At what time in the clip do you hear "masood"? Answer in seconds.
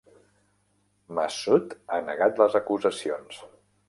1.19-1.75